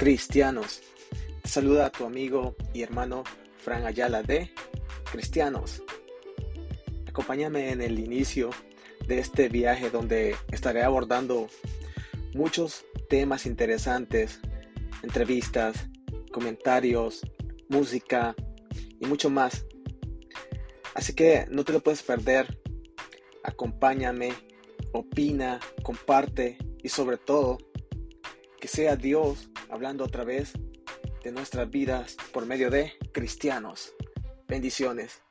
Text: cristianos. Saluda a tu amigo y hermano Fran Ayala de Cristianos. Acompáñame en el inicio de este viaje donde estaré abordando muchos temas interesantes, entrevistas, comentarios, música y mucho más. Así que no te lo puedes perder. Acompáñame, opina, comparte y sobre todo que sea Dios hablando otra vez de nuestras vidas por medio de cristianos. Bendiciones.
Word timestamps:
cristianos. 0.00 0.80
Saluda 1.44 1.84
a 1.84 1.90
tu 1.90 2.06
amigo 2.06 2.56
y 2.72 2.80
hermano 2.80 3.22
Fran 3.58 3.84
Ayala 3.84 4.22
de 4.22 4.50
Cristianos. 5.12 5.82
Acompáñame 7.06 7.70
en 7.70 7.82
el 7.82 7.98
inicio 7.98 8.48
de 9.06 9.18
este 9.18 9.50
viaje 9.50 9.90
donde 9.90 10.36
estaré 10.52 10.84
abordando 10.84 11.48
muchos 12.32 12.86
temas 13.10 13.44
interesantes, 13.44 14.40
entrevistas, 15.02 15.90
comentarios, 16.32 17.20
música 17.68 18.34
y 18.98 19.04
mucho 19.04 19.28
más. 19.28 19.66
Así 20.94 21.12
que 21.12 21.44
no 21.50 21.62
te 21.62 21.74
lo 21.74 21.80
puedes 21.80 22.02
perder. 22.02 22.58
Acompáñame, 23.44 24.32
opina, 24.94 25.60
comparte 25.82 26.56
y 26.82 26.88
sobre 26.88 27.18
todo 27.18 27.58
que 28.58 28.66
sea 28.66 28.96
Dios 28.96 29.49
hablando 29.70 30.04
otra 30.04 30.24
vez 30.24 30.52
de 31.22 31.32
nuestras 31.32 31.70
vidas 31.70 32.16
por 32.32 32.46
medio 32.46 32.70
de 32.70 32.92
cristianos. 33.12 33.94
Bendiciones. 34.48 35.22